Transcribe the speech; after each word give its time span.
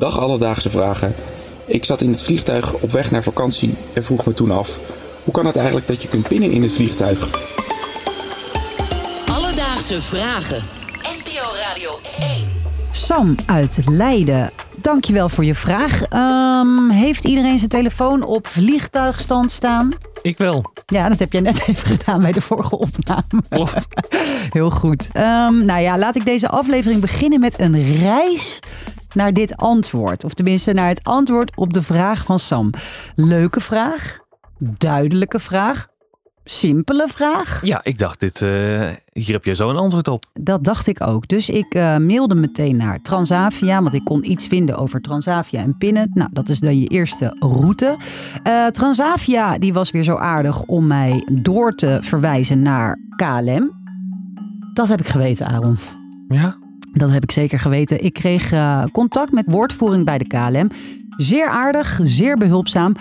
Dag 0.00 0.18
Alledaagse 0.18 0.70
Vragen. 0.70 1.14
Ik 1.66 1.84
zat 1.84 2.00
in 2.00 2.08
het 2.08 2.22
vliegtuig 2.22 2.74
op 2.74 2.90
weg 2.90 3.10
naar 3.10 3.22
vakantie 3.22 3.74
en 3.92 4.04
vroeg 4.04 4.26
me 4.26 4.34
toen 4.34 4.50
af... 4.50 4.80
hoe 5.24 5.34
kan 5.34 5.46
het 5.46 5.56
eigenlijk 5.56 5.86
dat 5.86 6.02
je 6.02 6.08
kunt 6.08 6.28
pinnen 6.28 6.50
in 6.50 6.62
het 6.62 6.72
vliegtuig? 6.72 7.28
Alledaagse 9.28 10.00
Vragen. 10.00 10.64
NPO 11.02 11.46
Radio 11.68 11.90
1. 12.18 12.28
Sam 12.90 13.36
uit 13.46 13.78
Leiden. 13.86 14.50
Dankjewel 14.76 15.28
voor 15.28 15.44
je 15.44 15.54
vraag. 15.54 16.02
Ehm, 16.02 16.88
heeft 16.88 17.24
iedereen 17.24 17.58
zijn 17.58 17.70
telefoon 17.70 18.22
op 18.22 18.46
vliegtuigstand 18.46 19.50
staan? 19.50 19.92
Ik 20.22 20.38
wel. 20.38 20.72
Ja, 20.86 21.08
dat 21.08 21.18
heb 21.18 21.32
jij 21.32 21.40
net 21.40 21.58
even 21.68 21.86
gedaan 21.86 22.20
bij 22.20 22.32
de 22.32 22.40
vorige 22.40 22.78
opname. 22.78 23.42
Klopt. 23.48 23.86
Heel 24.56 24.70
goed. 24.70 25.08
Ehm, 25.12 25.64
nou 25.64 25.80
ja, 25.80 25.98
laat 25.98 26.16
ik 26.16 26.24
deze 26.24 26.48
aflevering 26.48 27.00
beginnen 27.00 27.40
met 27.40 27.58
een 27.58 27.98
reis 27.98 28.60
naar 29.14 29.32
dit 29.32 29.56
antwoord. 29.56 30.24
Of 30.24 30.34
tenminste 30.34 30.72
naar 30.72 30.88
het 30.88 31.04
antwoord 31.04 31.56
op 31.56 31.72
de 31.72 31.82
vraag 31.82 32.24
van 32.24 32.38
Sam. 32.38 32.70
Leuke 33.14 33.60
vraag, 33.60 34.18
duidelijke 34.58 35.38
vraag, 35.38 35.88
simpele 36.44 37.08
vraag. 37.08 37.60
Ja, 37.64 37.80
ik 37.82 37.98
dacht, 37.98 38.20
dit, 38.20 38.42
eh, 38.42 38.48
hier 39.12 39.32
heb 39.32 39.44
je 39.44 39.54
zo 39.54 39.70
een 39.70 39.76
antwoord 39.76 40.08
op. 40.08 40.24
Dat 40.32 40.64
dacht 40.64 40.86
ik 40.86 41.06
ook. 41.06 41.28
Dus 41.28 41.48
ik 41.48 41.74
eh, 41.74 41.96
mailde 41.96 42.34
meteen 42.34 42.76
naar 42.76 43.02
Transavia, 43.02 43.82
want 43.82 43.94
ik 43.94 44.04
kon 44.04 44.30
iets 44.30 44.46
vinden 44.46 44.76
over 44.76 45.00
Transavia 45.00 45.60
en 45.60 45.76
pinnen. 45.78 46.10
Nou, 46.14 46.30
dat 46.32 46.48
is 46.48 46.60
dan 46.60 46.80
je 46.80 46.86
eerste 46.86 47.36
route. 47.38 47.96
Eh, 48.42 48.66
Transavia 48.66 49.58
die 49.58 49.72
was 49.72 49.90
weer 49.90 50.02
zo 50.02 50.16
aardig 50.16 50.62
om 50.62 50.86
mij 50.86 51.28
door 51.32 51.74
te 51.74 51.98
verwijzen 52.00 52.62
naar 52.62 52.98
KLM. 53.16 53.78
Dat 54.74 54.88
heb 54.88 55.00
ik 55.00 55.08
geweten, 55.08 55.46
Aaron. 55.46 55.78
Ja? 56.28 56.56
Dat 56.92 57.12
heb 57.12 57.22
ik 57.22 57.30
zeker 57.30 57.58
geweten. 57.58 58.04
Ik 58.04 58.12
kreeg 58.12 58.52
eh, 58.52 58.84
contact 58.92 59.32
met 59.32 59.44
woordvoering 59.46 60.04
bij 60.04 60.18
de 60.18 60.26
KLM. 60.26 60.70
Zeer 61.16 61.48
aardig, 61.48 62.00
zeer 62.02 62.36
behulpzaam. 62.36 62.96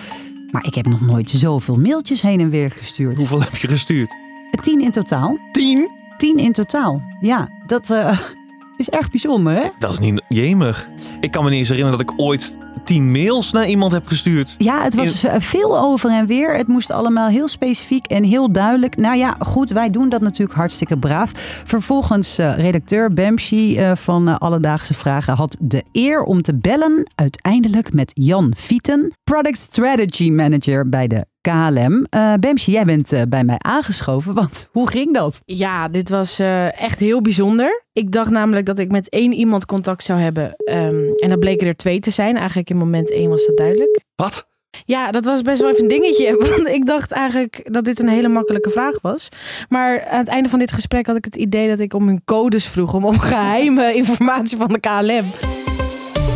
Maar 0.51 0.65
ik 0.65 0.75
heb 0.75 0.85
nog 0.85 1.01
nooit 1.01 1.29
zoveel 1.29 1.77
mailtjes 1.77 2.21
heen 2.21 2.39
en 2.39 2.49
weer 2.49 2.71
gestuurd. 2.71 3.17
Hoeveel 3.17 3.41
heb 3.41 3.55
je 3.55 3.67
gestuurd? 3.67 4.15
Tien 4.61 4.81
in 4.81 4.91
totaal. 4.91 5.37
Tien? 5.51 5.89
Tien 6.17 6.37
in 6.37 6.51
totaal. 6.51 7.01
Ja, 7.19 7.49
dat 7.65 7.89
eh, 7.89 8.19
is 8.77 8.89
echt 8.89 9.11
bijzonder, 9.11 9.53
hè? 9.53 9.69
Dat 9.79 9.91
is 9.91 9.99
niet 9.99 10.21
jemig. 10.27 10.89
Ik 11.19 11.31
kan 11.31 11.43
me 11.43 11.49
niet 11.49 11.59
eens 11.59 11.69
herinneren 11.69 11.99
dat 11.99 12.09
ik 12.13 12.21
ooit 12.21 12.57
tien 12.83 13.11
mails 13.11 13.51
naar 13.51 13.67
iemand 13.67 13.91
heb 13.91 14.07
gestuurd. 14.07 14.55
Ja, 14.57 14.83
het 14.83 14.95
was 14.95 15.23
eh, 15.23 15.35
veel 15.39 15.79
over 15.79 16.09
en 16.09 16.25
weer. 16.25 16.57
Het 16.57 16.67
moest 16.67 16.91
allemaal 16.91 17.27
heel 17.27 17.47
specifiek 17.47 18.05
en 18.05 18.23
heel 18.23 18.51
duidelijk. 18.51 18.97
Nou 18.97 19.17
ja, 19.17 19.35
goed, 19.39 19.69
wij 19.69 19.89
doen 19.89 20.09
dat 20.09 20.21
natuurlijk 20.21 20.57
hartstikke 20.57 20.97
braaf. 20.97 21.31
Vervolgens 21.65 22.37
eh, 22.37 22.57
redacteur 22.57 23.13
Bemshi 23.13 23.77
eh, 23.77 23.95
van 23.95 24.39
Alledaagse 24.39 24.93
Vragen 24.93 25.35
had 25.35 25.57
de 25.59 25.83
eer 25.91 26.23
om 26.23 26.41
te 26.41 26.53
bellen 26.55 27.11
uiteindelijk 27.15 27.93
met 27.93 28.11
Jan 28.13 28.53
Vieten, 28.57 29.13
Product 29.23 29.57
Strategy 29.57 30.29
Manager 30.31 30.89
bij 30.89 31.07
de 31.07 31.25
KLM. 31.41 32.05
Eh 32.09 32.33
Bemshi, 32.39 32.71
jij 32.71 32.83
bent 32.83 33.13
eh, 33.13 33.21
bij 33.29 33.43
mij 33.43 33.55
aangeschoven, 33.57 34.33
want 34.33 34.67
hoe 34.71 34.89
ging 34.89 35.13
dat? 35.13 35.41
Ja, 35.45 35.87
dit 35.87 36.09
was 36.09 36.39
eh, 36.39 36.81
echt 36.81 36.99
heel 36.99 37.21
bijzonder. 37.21 37.83
Ik 37.93 38.11
dacht 38.11 38.29
namelijk 38.29 38.65
dat 38.65 38.79
ik 38.79 38.91
met 38.91 39.09
één 39.09 39.33
iemand 39.33 39.65
contact 39.65 40.03
zou 40.03 40.19
hebben. 40.19 40.53
ehm, 40.55 41.08
en 41.15 41.29
dat 41.29 41.39
bleken 41.39 41.67
er 41.67 41.75
twee 41.75 41.99
te 41.99 42.11
zijn. 42.11 42.37
Eigenlijk 42.37 42.69
in 42.69 42.77
moment 42.77 43.11
één 43.11 43.29
was 43.29 43.45
dat 43.45 43.57
duidelijk. 43.57 43.99
Wat? 44.15 44.47
Ja, 44.85 45.11
dat 45.11 45.25
was 45.25 45.41
best 45.41 45.61
wel 45.61 45.69
even 45.69 45.81
een 45.81 45.87
dingetje. 45.87 46.35
Want 46.49 46.67
ik 46.67 46.85
dacht 46.85 47.11
eigenlijk 47.11 47.61
dat 47.63 47.85
dit 47.85 47.99
een 47.99 48.09
hele 48.09 48.27
makkelijke 48.27 48.69
vraag 48.69 49.01
was. 49.01 49.29
Maar 49.69 50.05
aan 50.05 50.19
het 50.19 50.27
einde 50.27 50.49
van 50.49 50.59
dit 50.59 50.71
gesprek 50.71 51.05
had 51.05 51.15
ik 51.15 51.25
het 51.25 51.35
idee 51.35 51.69
dat 51.69 51.79
ik 51.79 51.93
om 51.93 52.07
hun 52.07 52.21
codes 52.25 52.65
vroeg. 52.65 52.93
Om, 52.93 53.05
om 53.05 53.19
geheime 53.33 53.93
informatie 53.93 54.57
van 54.57 54.67
de 54.67 54.79
KLM. 54.79 55.25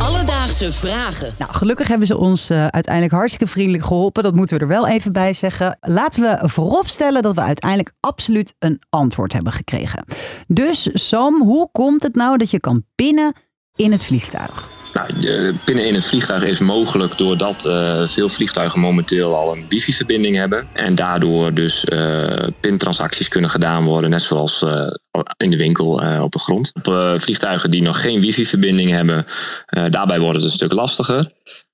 Alledaagse 0.02 0.72
Vragen. 0.72 1.36
Nou, 1.38 1.54
gelukkig 1.54 1.88
hebben 1.88 2.08
ze 2.08 2.18
ons 2.18 2.50
eh, 2.50 2.68
uiteindelijk 2.68 3.14
hartstikke 3.14 3.54
vriendelijk 3.54 3.84
geholpen. 3.84 4.24
Dat 4.24 4.36
moeten 4.36 4.56
we 4.56 4.62
er 4.62 4.70
wel 4.70 4.88
even 4.88 5.12
bij 5.12 5.34
zeggen. 5.34 5.78
Laten 5.82 6.22
we 6.22 6.50
vooropstellen 6.50 7.22
dat 7.22 7.36
we 7.36 7.42
uiteindelijk 7.42 7.94
absoluut 8.00 8.54
een 8.60 8.82
antwoord 8.90 9.34
hebben 9.34 9.54
gekregen. 9.54 10.06
Dus 10.48 10.90
Sam, 10.94 11.42
hoe 11.42 11.70
komt 11.72 12.04
het 12.04 12.16
nou 12.16 12.38
dat 12.38 12.52
je 12.52 12.60
kan 12.60 12.84
pinnen 12.96 13.34
in 13.76 13.92
het 13.92 14.06
vliegtuig? 14.06 14.72
Nou, 14.94 15.58
pinnen 15.66 15.86
in 15.86 15.94
het 15.94 16.06
vliegtuig 16.06 16.44
is 16.44 16.60
mogelijk 16.60 17.18
doordat 17.18 17.66
eh, 17.66 18.08
veel 18.08 18.30
vliegtuigen 18.30 18.80
momenteel 18.80 19.36
al 19.36 19.56
een 19.56 19.66
wifi-verbinding 19.70 20.36
hebben. 20.36 20.68
En 20.74 20.96
daardoor 20.96 21.54
dus 21.54 21.86
eh, 21.86 22.48
pintransacties 22.60 23.28
kunnen 23.28 23.50
gedaan 23.50 23.86
worden, 23.86 24.10
net 24.10 24.22
zoals 24.22 24.62
eh, 24.62 24.88
in 25.38 25.50
de 25.50 25.58
winkel 25.58 25.88
op 26.22 26.32
de 26.32 26.40
grond. 26.40 26.72
Op 26.74 27.20
vliegtuigen 27.22 27.72
die 27.72 27.82
nog 27.82 28.02
geen 28.02 28.22
wifi-verbinding 28.22 28.92
hebben, 28.92 29.26
daarbij 29.90 30.20
wordt 30.20 30.36
het 30.36 30.46
een 30.46 30.52
stuk 30.52 30.72
lastiger. 30.72 31.32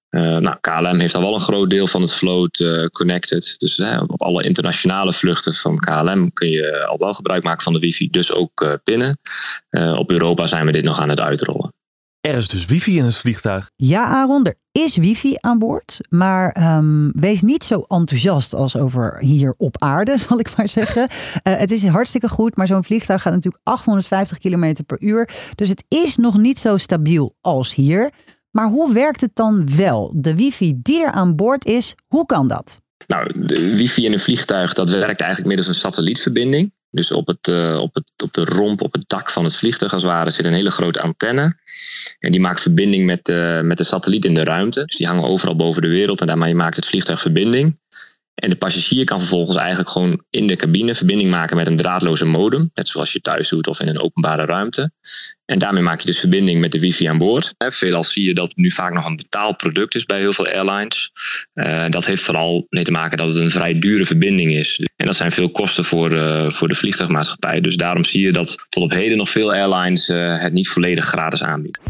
Nou, 0.10 0.56
KLM 0.62 1.00
heeft 1.00 1.16
al 1.16 1.22
wel 1.22 1.34
een 1.34 1.42
groot 1.42 1.70
deel 1.70 1.88
van 1.88 2.02
het 2.02 2.14
vloot 2.14 2.64
connected. 2.92 3.56
Dus 3.58 3.80
op 4.08 4.22
alle 4.22 4.44
internationale 4.44 5.14
vluchten 5.14 5.54
van 5.54 5.76
KLM 5.76 6.34
kun 6.34 6.50
je 6.50 6.86
al 6.86 6.98
wel 6.98 7.14
gebruik 7.14 7.44
maken 7.44 7.64
van 7.64 7.74
de 7.74 7.80
wifi, 7.80 8.10
dus 8.10 8.32
ook 8.32 8.80
pinnen. 8.84 9.20
Op 9.96 10.12
Europa 10.12 10.48
zijn 10.48 10.66
we 10.66 10.72
dit 10.72 10.84
nog 10.84 11.00
aan 11.00 11.10
het 11.10 11.20
uitrollen. 11.20 11.74
Er 12.30 12.38
is 12.38 12.48
dus 12.48 12.66
wifi 12.66 12.98
in 12.98 13.06
het 13.06 13.18
vliegtuig. 13.18 13.72
Ja, 13.76 14.06
Aaron, 14.06 14.46
er 14.46 14.56
is 14.72 14.96
wifi 14.96 15.36
aan 15.40 15.60
boord. 15.60 16.00
Maar 16.10 16.52
ehm, 16.52 17.10
wees 17.12 17.42
niet 17.42 17.64
zo 17.64 17.86
enthousiast 17.88 18.54
als 18.54 18.76
over 18.76 19.20
hier 19.20 19.54
op 19.58 19.82
aarde, 19.82 20.18
zal 20.28 20.40
ik 20.40 20.58
maar 20.58 20.70
zeggen. 20.70 21.08
Eh, 21.44 21.58
het 21.58 21.72
is 21.72 21.88
hartstikke 21.88 22.30
goed, 22.30 22.56
maar 22.56 22.68
zo'n 22.68 22.84
vliegtuig 22.84 23.22
gaat 23.22 23.34
natuurlijk 23.34 23.64
850 23.64 24.38
km 24.38 24.76
per 24.86 25.02
uur. 25.02 25.30
Dus 25.56 25.70
het 25.70 25.84
is 25.88 26.16
nog 26.16 26.38
niet 26.38 26.60
zo 26.60 26.78
stabiel 26.78 27.34
als 27.42 27.76
hier. 27.76 28.12
Maar 28.52 28.70
hoe 28.70 28.94
werkt 28.94 29.22
het 29.22 29.36
dan 29.36 29.76
wel? 29.76 30.14
De 30.16 30.36
wifi 30.36 30.74
die 30.82 31.02
er 31.02 31.12
aan 31.12 31.36
boord 31.36 31.66
is, 31.66 31.96
hoe 32.08 32.26
kan 32.26 32.48
dat? 32.48 32.82
Nou, 33.08 33.46
de 33.46 33.76
wifi 33.76 34.06
in 34.06 34.12
een 34.12 34.20
vliegtuig 34.20 34.74
dat 34.74 34.90
werkt 34.90 35.22
eigenlijk 35.22 35.46
middels 35.46 35.68
een 35.68 35.82
satellietverbinding. 35.82 36.72
Dus 36.92 37.12
op, 37.12 37.28
het, 37.28 37.48
eh, 37.48 37.80
op, 37.82 37.96
het, 37.96 38.12
op 38.24 38.34
de 38.34 38.46
romp, 38.46 38.82
op 38.82 38.94
het 38.94 39.04
dak 39.08 39.32
van 39.32 39.44
het 39.44 39.56
vliegtuig 39.56 39.94
als 39.94 40.02
het 40.02 40.12
ware, 40.12 40.30
zit 40.30 40.46
een 40.46 40.54
hele 40.54 40.72
grote 40.72 41.02
antenne. 41.02 41.58
En 42.20 42.32
die 42.32 42.42
maakt 42.42 42.62
verbinding 42.62 43.06
met 43.06 43.26
de, 43.26 43.62
met 43.64 43.78
de 43.78 43.84
satelliet 43.84 44.26
in 44.26 44.34
de 44.34 44.44
ruimte. 44.44 44.86
Dus 44.86 44.96
die 44.96 45.08
hangen 45.08 45.24
overal 45.24 45.56
boven 45.56 45.82
de 45.82 45.88
wereld 45.88 46.22
en 46.22 46.28
daarmee 46.28 46.56
maakt 46.56 46.76
het 46.76 46.86
vliegtuig 46.86 47.22
verbinding. 47.22 47.78
En 48.40 48.50
de 48.50 48.56
passagier 48.56 49.06
kan 49.06 49.20
vervolgens 49.20 49.58
eigenlijk 49.58 49.90
gewoon 49.90 50.24
in 50.30 50.48
de 50.48 50.56
cabine 50.56 50.96
verbinding 50.96 51.30
maken 51.30 51.58
met 51.58 51.68
een 51.68 51.76
draadloze 51.76 52.26
modem. 52.26 52.72
Net 52.74 52.88
zoals 52.88 53.14
je 53.14 53.22
thuis 53.22 53.50
doet 53.50 53.68
of 53.68 53.80
in 53.80 53.88
een 53.88 54.00
openbare 54.00 54.46
ruimte. 54.46 54.92
En 55.46 55.60
daarmee 55.60 55.84
maak 55.84 56.00
je 56.00 56.06
dus 56.06 56.20
verbinding 56.20 56.60
met 56.60 56.72
de 56.72 56.80
wifi 56.80 57.06
aan 57.06 57.18
boord. 57.18 57.54
Veelal 57.58 58.04
zie 58.04 58.24
je 58.24 58.34
dat 58.34 58.56
nu 58.56 58.72
vaak 58.72 58.94
nog 58.94 59.06
een 59.06 59.16
betaalproduct 59.16 59.96
is 59.96 60.06
bij 60.06 60.20
heel 60.20 60.34
veel 60.34 60.48
airlines. 60.48 61.12
Eh, 61.54 61.90
dat 61.90 62.06
heeft 62.06 62.24
vooral 62.24 62.66
mee 62.70 62.84
te 62.84 62.92
maken 62.92 63.18
dat 63.18 63.28
het 63.28 63.38
een 63.38 63.52
vrij 63.52 63.80
dure 63.80 64.06
verbinding 64.06 64.56
is. 64.56 64.89
Dat 65.10 65.18
zijn 65.18 65.32
veel 65.32 65.52
kosten 65.52 65.86
voor, 65.86 66.12
eh, 66.12 66.50
voor 66.50 66.68
de 66.68 66.76
vliegtuigmaatschappij. 66.76 67.62
Dus 67.62 67.76
daarom 67.76 68.04
zie 68.04 68.22
je 68.22 68.32
dat 68.32 68.66
tot 68.70 68.84
op 68.84 68.92
heden 68.92 69.18
nog 69.18 69.30
veel 69.30 69.54
airlines 69.54 70.10
eh, 70.10 70.42
het 70.42 70.54
niet 70.54 70.70
volledig 70.70 71.06
gratis 71.06 71.44
aanbieden. 71.44 71.82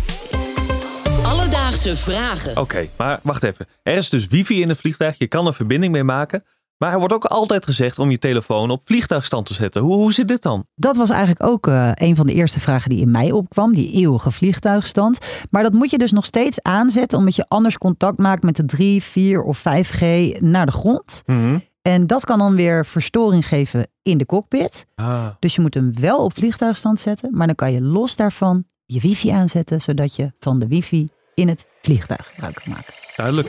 Alledaagse 1.26 1.96
Vragen. 1.96 2.58
Oké, 2.58 2.88
maar 2.98 3.20
wacht 3.24 3.44
even. 3.44 3.66
Er 3.84 3.96
is 3.96 4.10
dus 4.10 4.28
wifi 4.28 4.62
in 4.62 4.70
het 4.70 4.78
vliegtuig. 4.78 5.16
Je 5.18 5.28
kan 5.28 5.48
er 5.48 5.54
verbinding 5.54 5.92
mee 5.92 6.04
maken. 6.04 6.44
Maar 6.78 6.92
er 6.92 7.00
wordt 7.00 7.14
ook 7.14 7.26
altijd 7.26 7.66
gezegd 7.66 8.00
om 8.00 8.12
je 8.12 8.18
telefoon 8.18 8.72
op 8.72 8.82
vliegtuigstand 8.86 9.46
te 9.46 9.54
zetten. 9.54 9.82
Hoe, 9.82 9.96
hoe 9.96 10.14
zit 10.14 10.28
dit 10.28 10.42
dan? 10.42 10.66
Dat 10.76 10.96
was 10.96 11.10
eigenlijk 11.10 11.44
ook 11.44 11.68
eh, 11.68 11.92
een 11.94 12.16
van 12.16 12.28
de 12.28 12.34
eerste 12.34 12.60
vragen 12.60 12.90
die 12.90 13.02
in 13.02 13.12
mij 13.12 13.32
opkwam, 13.32 13.74
die 13.74 13.92
eeuwige 13.92 14.32
vliegtuigstand. 14.32 15.18
Maar 15.50 15.64
dat 15.64 15.74
moet 15.74 15.92
je 15.92 15.98
dus 15.98 16.12
nog 16.12 16.26
steeds 16.26 16.62
aanzetten, 16.62 17.18
omdat 17.18 17.36
je 17.36 17.46
anders 17.48 17.78
contact 17.78 18.18
maakt 18.18 18.44
met 18.44 18.56
de 18.56 18.66
3, 18.66 19.04
4 19.04 19.42
of 19.42 19.60
5G 19.60 20.02
naar 20.40 20.66
de 20.66 20.72
grond. 20.72 21.24
En 21.82 22.08
dat 22.08 22.26
kan 22.26 22.38
dan 22.38 22.56
weer 22.56 22.86
verstoring 22.86 23.48
geven 23.48 23.88
in 24.02 24.18
de 24.18 24.26
cockpit. 24.26 24.86
Ah, 24.96 25.28
Dus 25.40 25.56
je 25.56 25.62
moet 25.62 25.74
hem 25.74 25.94
wel 26.00 26.24
op 26.24 26.34
vliegtuigstand 26.34 27.00
zetten, 27.00 27.30
maar 27.34 27.48
dan 27.48 27.56
kan 27.56 27.72
je 27.72 27.82
los 27.82 28.16
daarvan 28.16 28.64
je 28.86 29.00
wifi 29.00 29.30
aanzetten, 29.30 29.82
zodat 29.82 30.16
je 30.16 30.32
van 30.40 30.60
de 30.60 30.68
wifi 30.68 31.08
in 31.34 31.48
het 31.48 31.66
vliegtuig 31.82 32.28
gebruik 32.34 32.56
kan 32.64 32.74
maken. 32.74 32.94
duidelijk. 33.16 33.48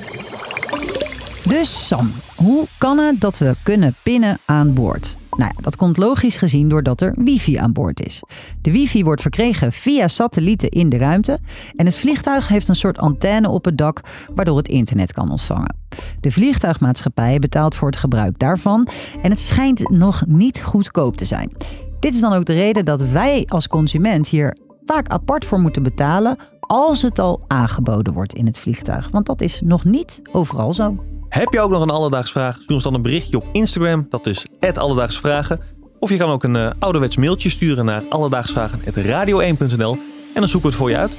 Dus 1.49 1.87
Sam, 1.87 2.13
hoe 2.37 2.67
kan 2.79 2.99
het 2.99 3.21
dat 3.21 3.39
we 3.39 3.55
kunnen 3.63 3.95
pinnen 4.03 4.39
aan 4.45 4.75
boord? 4.75 5.17
Nou 5.41 5.53
ja, 5.57 5.63
dat 5.63 5.77
komt 5.77 5.97
logisch 5.97 6.37
gezien 6.37 6.69
doordat 6.69 7.01
er 7.01 7.15
wifi 7.17 7.57
aan 7.57 7.73
boord 7.73 8.07
is. 8.07 8.23
De 8.61 8.73
wifi 8.73 9.05
wordt 9.05 9.21
verkregen 9.21 9.73
via 9.73 10.09
satellieten 10.09 10.69
in 10.69 10.89
de 10.89 10.99
ruimte 10.99 11.39
en 11.77 11.87
het 11.87 11.97
vliegtuig 11.97 12.49
heeft 12.49 12.69
een 12.69 12.77
soort 12.77 12.99
antenne 12.99 13.49
op 13.49 13.65
het 13.65 13.79
dak 13.79 14.01
waardoor 14.35 14.57
het 14.57 14.69
internet 14.69 15.13
kan 15.13 15.31
ontvangen. 15.31 15.77
De 16.21 16.31
vliegtuigmaatschappij 16.31 17.39
betaalt 17.39 17.75
voor 17.75 17.89
het 17.89 17.99
gebruik 17.99 18.39
daarvan 18.39 18.89
en 19.23 19.31
het 19.31 19.41
schijnt 19.41 19.91
nog 19.91 20.25
niet 20.27 20.63
goedkoop 20.63 21.17
te 21.17 21.25
zijn. 21.25 21.53
Dit 22.01 22.15
is 22.15 22.21
dan 22.21 22.33
ook 22.33 22.45
de 22.45 22.53
reden 22.53 22.85
dat 22.85 23.01
wij 23.03 23.45
als 23.49 23.69
consument 23.69 24.29
hier 24.29 24.57
vaak 24.85 25.09
apart 25.09 25.45
voor 25.45 25.59
moeten 25.59 25.83
betalen 25.83 26.37
als 26.61 27.03
het 27.03 27.19
al 27.19 27.45
aangeboden 27.47 28.13
wordt 28.13 28.35
in 28.35 28.47
het 28.47 28.59
vliegtuig. 28.59 29.09
Want 29.11 29.27
dat 29.27 29.41
is 29.41 29.61
nog 29.65 29.85
niet 29.85 30.23
overal 30.33 30.75
zo. 30.75 31.05
Heb 31.29 31.53
je 31.53 31.61
ook 31.61 31.71
nog 31.71 31.83
een 31.83 31.91
alledaags 31.91 32.31
vraag? 32.31 32.55
Stuur 32.55 32.75
ons 32.75 32.85
dan 32.85 32.95
een 32.95 33.03
berichtje 33.03 33.37
op 33.37 33.45
Instagram. 33.53 34.07
Dat 34.09 34.27
is 34.27 34.47
@alledaagsvragen. 34.61 35.61
Of 35.99 36.11
je 36.11 36.17
kan 36.17 36.31
ook 36.31 36.45
een 36.45 36.57
eh, 36.57 36.71
ouderwets 36.79 37.17
mailtje 37.17 37.51
sturen 37.51 37.85
naar 37.85 38.03
alledaagsvragen.radio1.nl 38.09 39.93
en 40.35 40.41
dan 40.41 40.49
zoeken 40.49 40.61
we 40.61 40.67
het 40.67 40.77
voor 40.77 40.91
je 40.91 40.97
uit. 40.97 41.13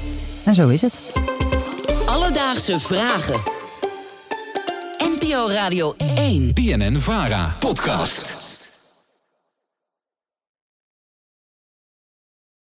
En 0.44 0.56
zo 0.56 0.68
is 0.68 0.82
het. 0.82 0.94
Alledaagse 2.06 2.80
vragen. 2.80 3.42
NPO 4.98 5.48
Radio 5.48 5.94
1. 6.16 6.54
BNN 6.54 7.00
Vara 7.00 7.56
podcast. 7.60 8.41